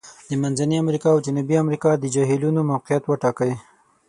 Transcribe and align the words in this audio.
د 0.27 0.29
منځني 0.41 0.75
امریکا 0.83 1.07
او 1.13 1.23
جنوبي 1.25 1.55
امریکا 1.63 1.89
د 1.97 2.05
جهیلونو 2.15 2.61
موقعیت 2.71 3.03
وټاکئ. 3.05 3.51